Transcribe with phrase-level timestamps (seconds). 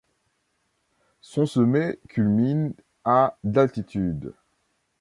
[1.21, 2.73] Son sommet culmine
[3.05, 4.33] à d'altitude.